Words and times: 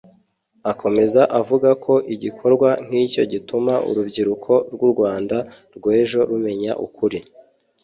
Akomeza 0.71 1.21
avuga 1.39 1.69
ko 1.83 1.93
igikorwa 2.13 2.69
nk’icyo 2.85 3.23
gituma 3.33 3.73
urubyiruko 3.89 4.51
rw’ 4.73 4.81
u 4.87 4.89
Rwanda 4.93 5.37
rw’ejo 5.75 6.19
rumenya 6.29 6.71
ukuri 6.85 7.19